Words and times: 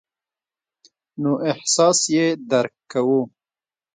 نو 1.21 1.31
احساس 1.49 1.99
یې 2.15 2.25
درک 2.49 2.75
کوو. 2.91 3.21